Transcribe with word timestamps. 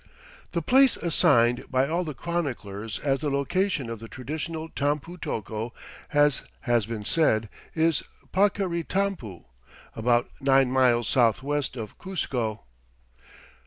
The 0.53 0.63
place 0.63 0.97
assigned 0.97 1.65
by 1.69 1.87
all 1.87 2.03
the 2.03 2.15
chroniclers 2.15 2.97
as 2.97 3.19
the 3.19 3.29
location 3.29 3.87
of 3.87 3.99
the 3.99 4.07
traditional 4.07 4.67
Tampu 4.67 5.15
tocco, 5.19 5.73
as 6.11 6.41
has 6.61 6.87
been 6.87 7.03
said, 7.03 7.49
is 7.75 8.01
Paccaritampu, 8.33 9.45
about 9.95 10.31
nine 10.41 10.71
miles 10.71 11.07
southwest 11.07 11.75
of 11.75 11.99
Cuzco. 11.99 12.61